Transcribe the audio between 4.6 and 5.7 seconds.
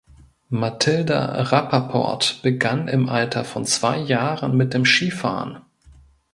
dem Skifahren.